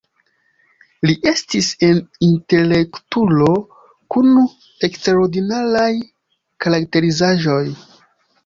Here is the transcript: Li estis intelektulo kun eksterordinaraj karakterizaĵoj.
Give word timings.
Li 1.07 1.13
estis 1.31 1.67
intelektulo 2.29 3.51
kun 4.15 4.33
eksterordinaraj 4.89 5.89
karakterizaĵoj. 6.67 7.65